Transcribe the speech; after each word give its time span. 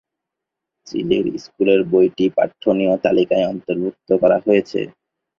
চিলির 0.87 1.25
স্কুলের 1.37 1.81
এই 1.81 1.89
বইটি 1.91 2.25
"পাঠ্যনীয়" 2.29 2.93
তালিকাভুক্ত 2.97 4.09
করা 4.21 4.37
হয়েছে। 4.45 4.79